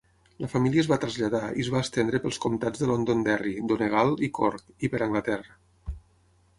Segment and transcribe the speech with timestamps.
[0.43, 4.35] La família es va traslladar i es va estendre pels comtats de Londonderry, Donegal i
[4.41, 5.97] Cork, i per Anglaterra.